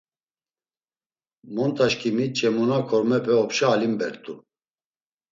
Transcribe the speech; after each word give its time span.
“Montaşǩimi 1.53 2.25
Ç̌emuna 2.37 2.79
kormepe 2.89 3.33
opşa 3.43 3.67
alimbert̆u.” 3.73 4.33